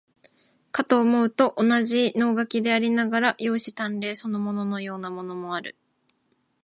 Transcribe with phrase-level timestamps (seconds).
[0.71, 5.77] かと思うと、同じ能書でありながら、容姿端麗そのもののようなものもある。